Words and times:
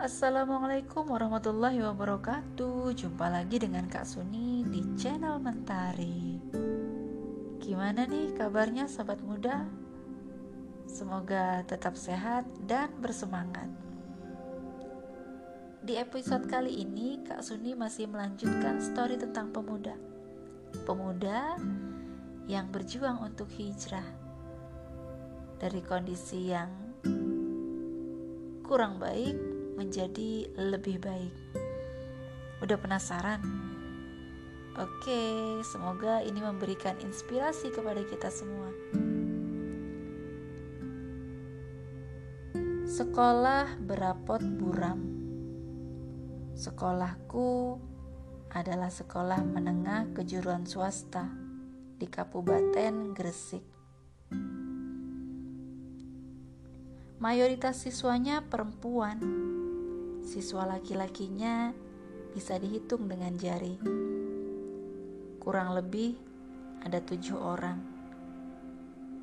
Assalamualaikum 0.00 1.12
warahmatullahi 1.12 1.84
wabarakatuh. 1.84 2.96
Jumpa 2.96 3.28
lagi 3.28 3.60
dengan 3.60 3.84
Kak 3.84 4.08
Suni 4.08 4.64
di 4.64 4.80
channel 4.96 5.36
Mentari. 5.36 6.40
Gimana 7.60 8.08
nih 8.08 8.32
kabarnya 8.32 8.88
sobat 8.88 9.20
muda? 9.20 9.68
Semoga 10.88 11.60
tetap 11.68 12.00
sehat 12.00 12.48
dan 12.64 12.88
bersemangat. 12.96 13.68
Di 15.84 16.00
episode 16.00 16.48
kali 16.48 16.80
ini 16.80 17.20
Kak 17.20 17.44
Suni 17.44 17.76
masih 17.76 18.08
melanjutkan 18.08 18.80
story 18.80 19.20
tentang 19.20 19.52
pemuda. 19.52 20.00
Pemuda 20.88 21.60
yang 22.48 22.72
berjuang 22.72 23.20
untuk 23.20 23.52
hijrah 23.52 24.08
Dari 25.60 25.84
kondisi 25.84 26.48
yang 26.48 26.72
kurang 28.64 28.96
baik 28.96 29.49
menjadi 29.80 30.52
lebih 30.60 31.00
baik. 31.00 31.32
Udah 32.60 32.76
penasaran? 32.76 33.40
Oke, 34.76 35.56
semoga 35.64 36.20
ini 36.20 36.44
memberikan 36.44 37.00
inspirasi 37.00 37.72
kepada 37.72 38.04
kita 38.04 38.28
semua. 38.28 38.68
Sekolah 42.84 43.80
berapot 43.80 44.44
buram. 44.44 45.00
Sekolahku 46.52 47.80
adalah 48.52 48.92
sekolah 48.92 49.40
menengah 49.40 50.12
kejuruan 50.12 50.68
swasta 50.68 51.32
di 51.96 52.04
Kabupaten 52.04 53.16
Gresik. 53.16 53.64
Mayoritas 57.20 57.84
siswanya 57.84 58.48
perempuan 58.48 59.20
Siswa 60.30 60.62
laki-lakinya 60.62 61.74
bisa 62.30 62.54
dihitung 62.54 63.10
dengan 63.10 63.34
jari. 63.34 63.74
Kurang 65.42 65.74
lebih 65.74 66.14
ada 66.86 67.02
tujuh 67.02 67.34
orang. 67.34 67.82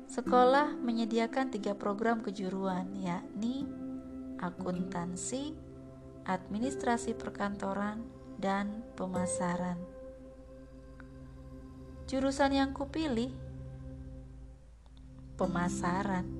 Sekolah 0.04 0.76
menyediakan 0.76 1.48
tiga 1.48 1.72
program 1.72 2.20
kejuruan, 2.20 2.92
yakni 3.00 3.64
akuntansi, 4.36 5.56
administrasi 6.28 7.16
perkantoran, 7.16 8.04
dan 8.36 8.84
pemasaran. 8.92 9.80
Jurusan 12.04 12.52
yang 12.52 12.76
kupilih 12.76 13.32
pemasaran 15.40 16.37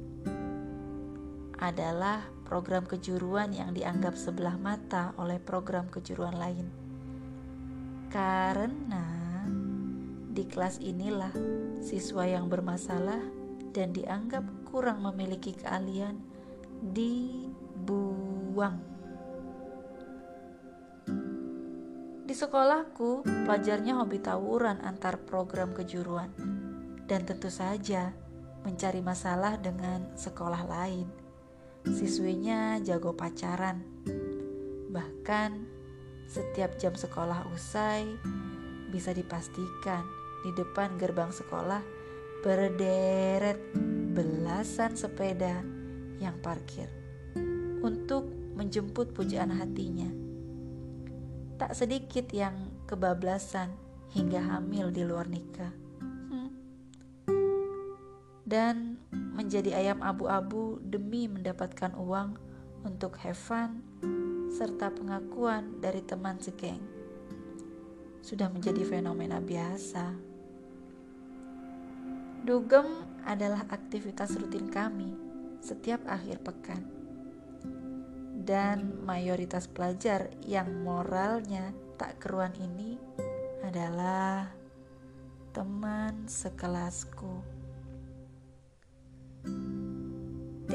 adalah 1.59 2.23
program 2.47 2.87
kejuruan 2.87 3.51
yang 3.51 3.75
dianggap 3.75 4.15
sebelah 4.15 4.55
mata 4.55 5.13
oleh 5.19 5.43
program 5.43 5.91
kejuruan 5.91 6.39
lain. 6.39 6.71
Karena 8.09 9.05
di 10.33 10.47
kelas 10.47 10.79
inilah 10.79 11.35
siswa 11.83 12.25
yang 12.25 12.47
bermasalah 12.47 13.21
dan 13.75 13.91
dianggap 13.91 14.47
kurang 14.71 15.03
memiliki 15.03 15.53
keahlian 15.53 16.23
dibuang. 16.95 18.79
Di 22.29 22.37
sekolahku, 22.37 23.25
pelajarnya 23.49 23.99
hobi 23.99 24.21
tawuran 24.21 24.79
antar 24.85 25.17
program 25.27 25.73
kejuruan 25.73 26.29
dan 27.09 27.25
tentu 27.25 27.49
saja 27.49 28.13
mencari 28.63 29.01
masalah 29.01 29.57
dengan 29.57 30.13
sekolah 30.13 30.63
lain. 30.69 31.28
Siswinya 31.87 32.81
jago 32.83 33.15
pacaran. 33.15 33.85
Bahkan 34.89 35.51
setiap 36.27 36.75
jam 36.81 36.97
sekolah 36.97 37.47
usai 37.53 38.09
bisa 38.89 39.13
dipastikan 39.13 40.03
di 40.43 40.51
depan 40.57 40.97
gerbang 40.97 41.29
sekolah 41.29 41.83
berderet 42.41 43.59
belasan 44.15 44.95
sepeda 44.95 45.61
yang 46.23 46.39
parkir 46.41 46.89
untuk 47.85 48.31
menjemput 48.57 49.15
pujaan 49.15 49.53
hatinya. 49.55 50.09
Tak 51.59 51.75
sedikit 51.75 52.31
yang 52.31 52.71
kebablasan 52.87 53.75
hingga 54.15 54.41
hamil 54.41 54.89
di 54.89 55.03
luar 55.05 55.29
nikah. 55.29 55.75
Hmm. 56.07 56.51
Dan 58.49 58.88
menjadi 59.39 59.79
ayam 59.79 60.03
abu-abu 60.03 60.83
demi 60.83 61.31
mendapatkan 61.31 61.95
uang 61.95 62.35
untuk 62.83 63.15
have 63.23 63.39
fun 63.39 63.87
serta 64.51 64.91
pengakuan 64.91 65.79
dari 65.79 66.03
teman 66.03 66.43
segeng. 66.43 66.83
Sudah 68.19 68.51
menjadi 68.51 68.83
fenomena 68.83 69.39
biasa. 69.39 70.11
Dugem 72.43 73.07
adalah 73.23 73.63
aktivitas 73.71 74.35
rutin 74.35 74.67
kami 74.67 75.15
setiap 75.63 76.03
akhir 76.11 76.43
pekan. 76.43 76.83
Dan 78.43 79.07
mayoritas 79.07 79.71
pelajar 79.71 80.35
yang 80.43 80.83
moralnya 80.83 81.71
tak 81.95 82.19
keruan 82.19 82.57
ini 82.59 82.99
adalah 83.63 84.51
teman 85.53 86.27
sekelasku. 86.27 87.58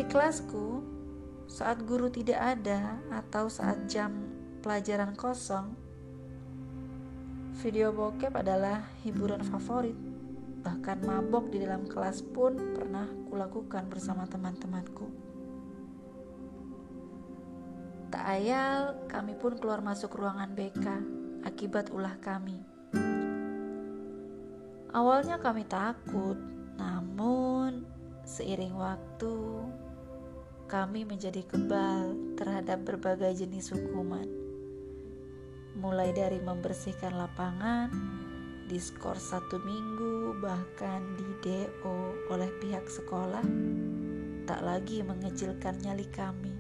Di 0.04 0.12
kelasku, 0.12 0.84
saat 1.48 1.80
guru 1.88 2.12
tidak 2.12 2.36
ada 2.36 3.00
atau 3.08 3.48
saat 3.48 3.88
jam 3.88 4.12
pelajaran 4.60 5.16
kosong, 5.16 5.80
video 7.64 7.96
bokep 7.96 8.36
adalah 8.36 8.84
hiburan 9.08 9.40
favorit. 9.48 9.96
Bahkan 10.60 11.08
mabok 11.08 11.56
di 11.56 11.64
dalam 11.64 11.88
kelas 11.88 12.20
pun 12.20 12.76
pernah 12.76 13.08
kulakukan 13.32 13.88
bersama 13.88 14.28
teman-temanku. 14.28 15.08
Tak 18.12 18.28
ayal, 18.28 19.08
kami 19.08 19.40
pun 19.40 19.56
keluar 19.56 19.80
masuk 19.80 20.20
ruangan 20.20 20.52
BK 20.52 20.86
akibat 21.48 21.96
ulah 21.96 22.20
kami. 22.20 22.60
Awalnya 24.92 25.40
kami 25.40 25.64
takut, 25.64 26.36
namun 26.76 27.88
seiring 28.28 28.76
waktu 28.76 29.36
kami 30.68 31.04
menjadi 31.04 31.44
kebal 31.44 32.16
terhadap 32.40 32.88
berbagai 32.88 33.44
jenis 33.44 33.72
hukuman. 33.76 34.26
Mulai 35.78 36.14
dari 36.14 36.38
membersihkan 36.40 37.18
lapangan, 37.18 37.90
diskor 38.70 39.18
satu 39.18 39.60
minggu, 39.62 40.38
bahkan 40.40 41.02
di 41.18 41.28
DO 41.42 42.30
oleh 42.30 42.50
pihak 42.62 42.86
sekolah, 42.86 43.44
tak 44.46 44.62
lagi 44.62 45.02
mengecilkan 45.02 45.78
nyali 45.82 46.08
kami. 46.14 46.54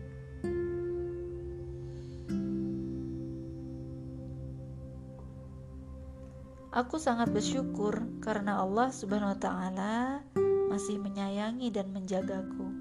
Aku 6.73 6.97
sangat 6.97 7.29
bersyukur 7.29 8.01
karena 8.17 8.57
Allah 8.57 8.89
Subhanahu 8.89 9.37
wa 9.37 9.39
Ta'ala 9.39 10.25
masih 10.73 10.97
menyayangi 10.97 11.69
dan 11.69 11.93
menjagaku. 11.93 12.72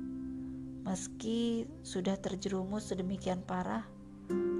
Meski 0.83 1.63
sudah 1.87 2.19
terjerumus 2.19 2.91
sedemikian 2.91 3.39
parah, 3.47 3.87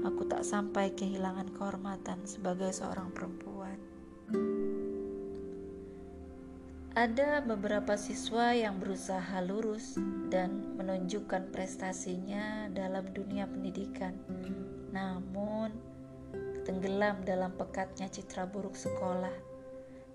aku 0.07 0.23
tak 0.31 0.47
sampai 0.47 0.95
kehilangan 0.95 1.51
kehormatan 1.51 2.23
sebagai 2.23 2.71
seorang 2.71 3.11
perempuan. 3.11 3.75
Ada 6.95 7.43
beberapa 7.43 7.99
siswa 7.99 8.55
yang 8.55 8.79
berusaha 8.79 9.43
lurus 9.43 9.99
dan 10.31 10.79
menunjukkan 10.79 11.51
prestasinya 11.51 12.71
dalam 12.71 13.11
dunia 13.11 13.51
pendidikan, 13.51 14.15
namun 14.95 15.75
tenggelam 16.63 17.19
dalam 17.27 17.51
pekatnya 17.59 18.07
citra 18.07 18.47
buruk 18.47 18.79
sekolah. 18.79 19.35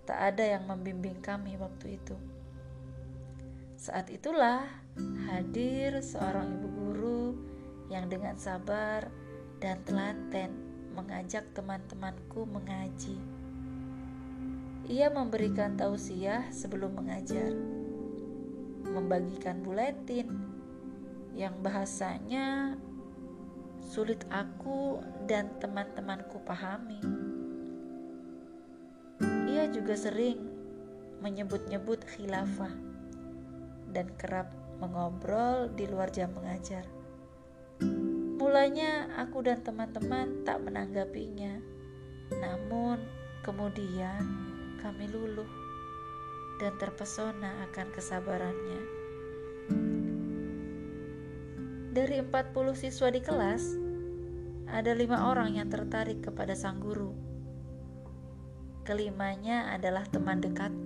Tak 0.07 0.19
ada 0.23 0.55
yang 0.55 0.71
membimbing 0.71 1.19
kami 1.19 1.59
waktu 1.59 1.99
itu. 1.99 2.15
Saat 3.87 4.11
itulah 4.11 4.67
hadir 5.31 6.03
seorang 6.03 6.59
ibu 6.59 6.67
guru 6.75 7.23
yang 7.87 8.11
dengan 8.11 8.35
sabar 8.35 9.07
dan 9.63 9.79
telaten 9.87 10.51
mengajak 10.91 11.47
teman-temanku 11.55 12.43
mengaji. 12.51 13.15
Ia 14.91 15.07
memberikan 15.07 15.79
tausiah 15.79 16.51
sebelum 16.51 16.99
mengajar, 16.99 17.55
membagikan 18.91 19.63
buletin 19.63 20.35
yang 21.31 21.55
bahasanya 21.63 22.75
sulit 23.79 24.19
aku 24.27 24.99
dan 25.31 25.47
teman-temanku 25.63 26.43
pahami. 26.43 26.99
Ia 29.47 29.71
juga 29.71 29.95
sering 29.95 30.43
menyebut-nyebut 31.23 32.03
khilafah 32.03 32.96
dan 33.91 34.11
kerap 34.19 34.51
mengobrol 34.77 35.71
di 35.73 35.89
luar 35.89 36.13
jam 36.13 36.33
mengajar. 36.33 36.85
Mulanya 38.37 39.09
aku 39.17 39.41
dan 39.41 39.65
teman-teman 39.65 40.45
tak 40.45 40.61
menanggapinya. 40.61 41.57
Namun 42.37 43.01
kemudian 43.41 44.21
kami 44.81 45.09
luluh 45.09 45.49
dan 46.61 46.73
terpesona 46.77 47.65
akan 47.69 47.87
kesabarannya. 47.93 48.81
Dari 51.97 52.21
40 52.21 52.77
siswa 52.77 53.09
di 53.09 53.21
kelas, 53.25 53.73
ada 54.69 54.93
lima 54.93 55.33
orang 55.33 55.57
yang 55.57 55.65
tertarik 55.65 56.21
kepada 56.21 56.53
sang 56.53 56.77
guru. 56.77 57.09
Kelimanya 58.85 59.73
adalah 59.73 60.05
teman 60.05 60.37
dekatku. 60.37 60.76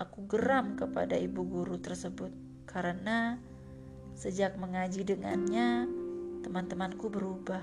Aku 0.00 0.24
geram 0.24 0.80
kepada 0.80 1.12
ibu 1.20 1.44
guru 1.44 1.76
tersebut 1.76 2.32
karena 2.64 3.36
sejak 4.16 4.56
mengaji 4.56 5.04
dengannya, 5.04 5.84
teman-temanku 6.40 7.12
berubah. 7.12 7.60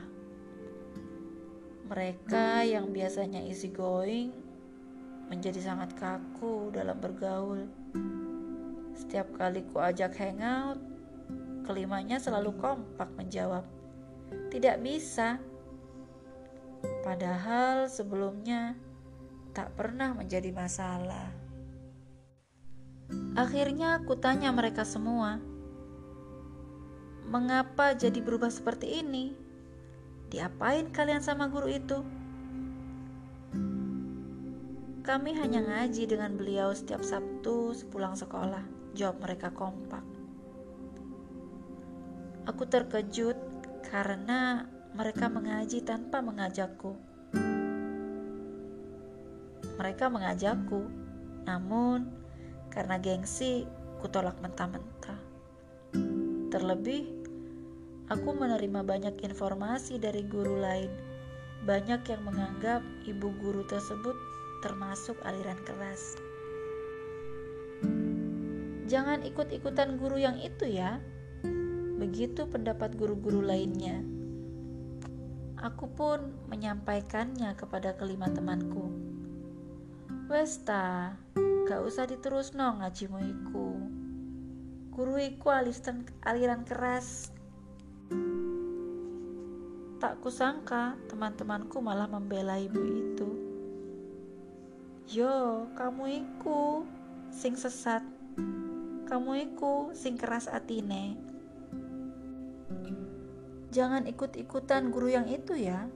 Mereka 1.89 2.61
yang 2.69 2.93
biasanya 2.93 3.41
easy 3.41 3.73
going 3.73 4.29
menjadi 5.33 5.57
sangat 5.59 5.97
kaku 5.97 6.69
dalam 6.69 7.01
bergaul. 7.01 7.65
Setiap 8.93 9.33
kali 9.33 9.65
ku 9.73 9.81
ajak 9.81 10.13
hangout, 10.21 10.77
kelimanya 11.65 12.21
selalu 12.21 12.53
kompak 12.61 13.09
menjawab, 13.17 13.65
"Tidak 14.53 14.77
bisa." 14.85 15.41
Padahal 17.01 17.89
sebelumnya 17.89 18.77
tak 19.57 19.73
pernah 19.73 20.13
menjadi 20.13 20.53
masalah. 20.53 21.36
Akhirnya 23.37 24.01
aku 24.01 24.17
tanya 24.19 24.51
mereka 24.51 24.83
semua, 24.83 25.39
"Mengapa 27.29 27.95
jadi 27.95 28.17
berubah 28.19 28.51
seperti 28.51 28.99
ini? 28.99 29.37
Diapain 30.27 30.91
kalian 30.91 31.23
sama 31.23 31.47
guru 31.47 31.71
itu?" 31.71 31.99
Kami 35.07 35.39
hanya 35.39 35.63
ngaji 35.63 36.03
dengan 36.03 36.35
beliau 36.35 36.75
setiap 36.75 36.99
Sabtu 36.99 37.71
sepulang 37.71 38.19
sekolah, 38.19 38.91
jawab 38.91 39.23
mereka 39.23 39.55
kompak. 39.55 40.03
Aku 42.43 42.67
terkejut 42.67 43.39
karena 43.87 44.67
mereka 44.91 45.31
mengaji 45.31 45.79
tanpa 45.79 46.19
mengajakku. 46.19 46.91
Mereka 49.79 50.11
mengajakku, 50.11 50.91
namun 51.47 52.26
karena 52.77 53.01
gengsi 53.01 53.65
kutolak 53.97 54.37
mentah-mentah. 54.37 55.17
Terlebih, 56.53 57.09
aku 58.05 58.37
menerima 58.37 58.85
banyak 58.85 59.17
informasi 59.25 59.97
dari 59.97 60.21
guru 60.21 60.61
lain. 60.61 60.93
Banyak 61.65 62.05
yang 62.05 62.21
menganggap 62.21 62.85
ibu 63.09 63.33
guru 63.41 63.65
tersebut 63.65 64.13
termasuk 64.61 65.17
aliran 65.25 65.57
keras. 65.65 66.21
Jangan 68.85 69.25
ikut-ikutan 69.25 69.97
guru 69.97 70.21
yang 70.21 70.37
itu 70.37 70.69
ya. 70.69 71.01
Begitu 71.97 72.45
pendapat 72.45 72.93
guru-guru 72.93 73.41
lainnya. 73.41 74.05
Aku 75.65 75.89
pun 75.97 76.29
menyampaikannya 76.45 77.57
kepada 77.57 77.97
kelima 77.97 78.29
temanku. 78.29 78.93
Westa, 80.29 81.17
gak 81.67 81.83
usah 81.83 82.07
diterus 82.07 82.55
no 82.55 82.79
ngajimu 82.79 83.19
iku. 83.19 83.67
Guru 84.95 85.19
iku 85.19 85.51
aliran 86.23 86.63
keras. 86.63 87.35
Tak 89.99 90.23
kusangka 90.23 90.95
teman-temanku 91.11 91.83
malah 91.83 92.07
membela 92.07 92.55
ibu 92.55 92.79
itu. 92.79 93.29
Yo, 95.11 95.67
kamu 95.75 96.23
iku 96.23 96.87
sing 97.35 97.59
sesat. 97.59 98.01
Kamu 99.11 99.35
iku 99.51 99.91
sing 99.91 100.15
keras 100.15 100.47
atine. 100.47 101.19
Jangan 103.75 104.07
ikut-ikutan 104.07 104.87
guru 104.87 105.11
yang 105.11 105.27
itu 105.27 105.51
ya. 105.51 105.91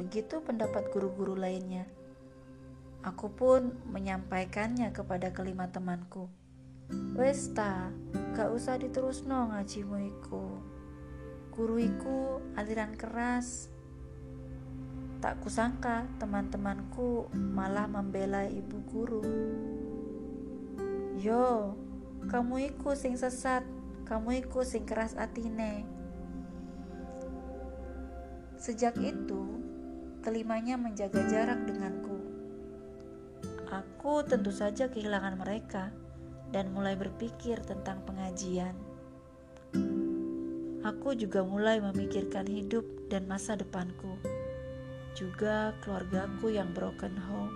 Begitu 0.00 0.40
pendapat 0.40 0.88
guru-guru 0.88 1.36
lainnya. 1.36 1.84
Aku 3.04 3.36
pun 3.36 3.76
menyampaikannya 3.92 4.88
kepada 4.96 5.28
kelima 5.36 5.68
temanku. 5.68 6.32
Westa, 7.12 7.92
gak 8.32 8.48
usah 8.48 8.80
diterus 8.80 9.28
no 9.28 9.52
ngajimu 9.52 10.08
iku. 10.08 10.56
Guru 11.52 11.84
iku 11.84 12.40
aliran 12.56 12.96
keras. 12.96 13.68
Tak 15.20 15.36
kusangka 15.44 16.08
teman-temanku 16.16 17.28
malah 17.32 17.84
membela 17.84 18.48
ibu 18.48 18.80
guru. 18.88 19.24
Yo, 21.20 21.76
kamu 22.28 22.72
iku 22.72 22.96
sing 22.96 23.20
sesat, 23.20 23.68
kamu 24.08 24.44
iku 24.44 24.64
sing 24.64 24.88
keras 24.88 25.12
atine. 25.16 25.84
Sejak 28.60 28.96
itu, 29.00 29.60
kelimanya 30.20 30.76
menjaga 30.80 31.24
jarak 31.28 31.64
denganku. 31.68 32.03
Aku 33.74 34.22
tentu 34.22 34.54
saja 34.54 34.86
kehilangan 34.86 35.34
mereka 35.34 35.90
dan 36.54 36.70
mulai 36.70 36.94
berpikir 36.94 37.58
tentang 37.66 38.06
pengajian. 38.06 38.78
Aku 40.86 41.18
juga 41.18 41.42
mulai 41.42 41.82
memikirkan 41.82 42.46
hidup 42.46 42.86
dan 43.10 43.26
masa 43.26 43.58
depanku, 43.58 44.14
juga 45.18 45.74
keluargaku 45.82 46.54
yang 46.54 46.70
broken 46.70 47.18
home. 47.18 47.54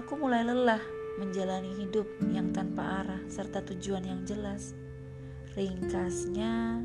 Aku 0.00 0.16
mulai 0.16 0.48
lelah 0.48 0.80
menjalani 1.20 1.76
hidup 1.76 2.08
yang 2.32 2.56
tanpa 2.56 3.04
arah 3.04 3.20
serta 3.28 3.60
tujuan 3.68 4.08
yang 4.08 4.24
jelas. 4.24 4.72
Ringkasnya, 5.52 6.80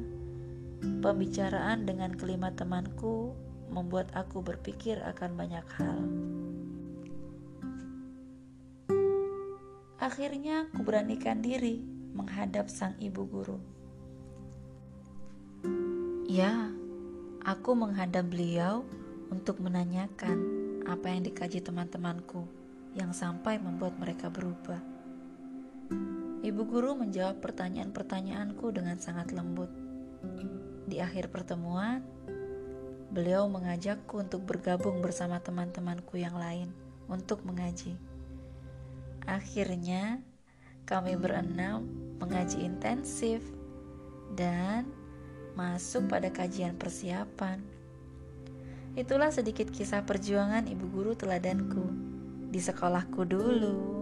Pembicaraan 0.77 1.89
dengan 1.89 2.13
kelima 2.13 2.53
temanku 2.53 3.33
membuat 3.73 4.13
aku 4.13 4.45
berpikir 4.45 5.01
akan 5.01 5.33
banyak 5.33 5.65
hal. 5.81 5.99
Akhirnya, 10.07 10.71
ku 10.71 10.87
beranikan 10.87 11.43
diri 11.43 11.83
menghadap 12.15 12.71
sang 12.71 12.95
ibu 12.95 13.27
guru. 13.27 13.59
Ya, 16.31 16.71
aku 17.43 17.75
menghadap 17.75 18.31
beliau 18.31 18.87
untuk 19.27 19.59
menanyakan 19.59 20.39
apa 20.87 21.11
yang 21.11 21.27
dikaji 21.27 21.59
teman-temanku 21.59 22.47
yang 22.95 23.11
sampai 23.11 23.59
membuat 23.59 23.99
mereka 23.99 24.31
berubah. 24.31 24.79
Ibu 26.39 26.61
guru 26.63 26.95
menjawab 26.95 27.43
pertanyaan-pertanyaanku 27.43 28.63
dengan 28.71 28.95
sangat 29.03 29.35
lembut. 29.35 29.67
Di 30.87 31.03
akhir 31.03 31.35
pertemuan, 31.35 31.99
beliau 33.11 33.51
mengajakku 33.51 34.23
untuk 34.23 34.47
bergabung 34.47 35.03
bersama 35.03 35.43
teman-temanku 35.43 36.15
yang 36.15 36.39
lain 36.39 36.71
untuk 37.11 37.43
mengaji. 37.43 38.06
Akhirnya, 39.27 40.23
kami 40.87 41.19
berenam 41.19 41.83
mengaji 42.17 42.63
intensif 42.63 43.43
dan 44.39 44.87
masuk 45.59 46.07
pada 46.07 46.31
kajian 46.31 46.79
persiapan. 46.79 47.59
Itulah 48.97 49.29
sedikit 49.29 49.69
kisah 49.69 50.07
perjuangan 50.07 50.65
ibu 50.65 50.87
guru 50.89 51.13
teladanku 51.13 51.85
di 52.49 52.57
sekolahku 52.57 53.27
dulu. 53.27 53.96